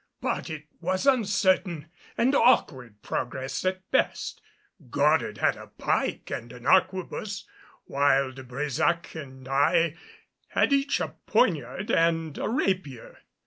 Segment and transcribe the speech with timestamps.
[0.19, 4.41] But it was uncertain and awkward progress at best.
[4.89, 7.45] Goddard had a pike and an arquebus,
[7.85, 9.95] while De Brésac and I
[10.47, 13.19] had each a poniard and a rapier.